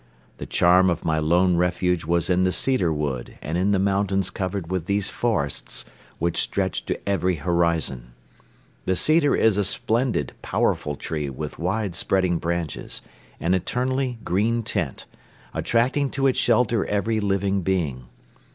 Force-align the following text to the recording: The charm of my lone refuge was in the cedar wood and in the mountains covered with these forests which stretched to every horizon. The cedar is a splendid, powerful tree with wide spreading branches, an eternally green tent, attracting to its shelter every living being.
The 0.37 0.47
charm 0.47 0.89
of 0.89 1.05
my 1.05 1.19
lone 1.19 1.57
refuge 1.57 2.05
was 2.05 2.27
in 2.27 2.41
the 2.41 2.51
cedar 2.51 2.91
wood 2.91 3.37
and 3.39 3.55
in 3.55 3.71
the 3.71 3.77
mountains 3.77 4.31
covered 4.31 4.71
with 4.71 4.87
these 4.87 5.11
forests 5.11 5.85
which 6.17 6.41
stretched 6.41 6.87
to 6.87 7.07
every 7.07 7.35
horizon. 7.35 8.13
The 8.85 8.95
cedar 8.95 9.35
is 9.35 9.57
a 9.57 9.63
splendid, 9.63 10.33
powerful 10.41 10.95
tree 10.95 11.29
with 11.29 11.59
wide 11.59 11.93
spreading 11.93 12.39
branches, 12.39 13.03
an 13.39 13.53
eternally 13.53 14.17
green 14.23 14.63
tent, 14.63 15.05
attracting 15.53 16.09
to 16.17 16.25
its 16.25 16.39
shelter 16.39 16.83
every 16.87 17.19
living 17.19 17.61
being. 17.61 18.07